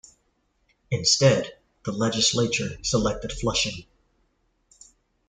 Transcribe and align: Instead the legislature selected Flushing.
Instead 0.89 1.59
the 1.85 1.91
legislature 1.91 2.79
selected 2.83 3.31
Flushing. 3.31 3.85